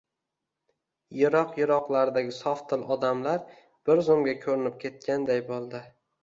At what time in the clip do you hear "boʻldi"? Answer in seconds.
5.53-5.85